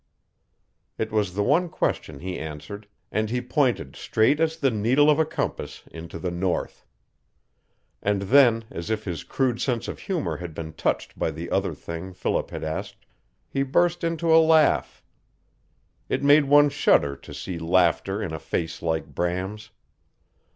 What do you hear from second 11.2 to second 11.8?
the other